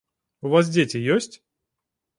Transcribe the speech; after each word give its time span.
У 0.47 0.53
вас 0.55 0.65
дзеці 0.77 1.05
ёсць? 1.19 1.31